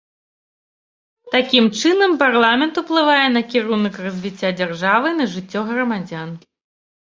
[1.35, 6.29] Такім чынам парламент уплывае на кірунак развіцця дзяржавы і на жыццё грамадзян.